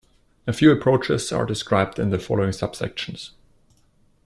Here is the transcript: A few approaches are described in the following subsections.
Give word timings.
A 0.47 0.51
few 0.53 0.71
approaches 0.71 1.31
are 1.31 1.45
described 1.45 1.99
in 1.99 2.09
the 2.09 2.17
following 2.17 2.49
subsections. 2.49 3.33